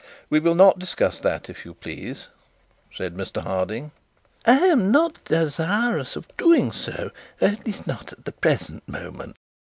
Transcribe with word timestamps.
'We 0.31 0.39
will 0.39 0.55
not 0.55 0.79
discuss 0.79 1.19
that, 1.19 1.47
if 1.47 1.63
you 1.63 1.75
please,' 1.75 2.27
said 2.91 3.13
Mr 3.13 3.39
Harding. 3.43 3.91
'I 4.47 4.57
am 4.57 4.91
not 4.91 5.23
desirous 5.25 6.15
of 6.15 6.35
doing 6.37 6.71
so; 6.71 7.11
at 7.39 7.67
least, 7.67 7.85
not 7.85 8.11
at 8.11 8.25
the 8.25 8.31
present 8.31 8.89
moment. 8.89 9.35